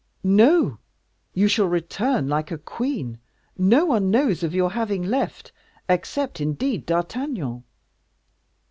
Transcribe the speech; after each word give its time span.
"No! 0.23 0.79
you 1.35 1.47
shall 1.47 1.67
return 1.67 2.27
like 2.27 2.49
a 2.49 2.57
queen. 2.57 3.19
No 3.55 3.85
one 3.85 4.09
knows 4.09 4.41
of 4.41 4.55
your 4.55 4.71
having 4.71 5.03
left 5.03 5.51
except, 5.87 6.41
indeed, 6.41 6.87
D'Artagnan." 6.87 7.63